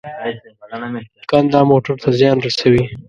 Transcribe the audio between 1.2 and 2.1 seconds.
کنده موټر ته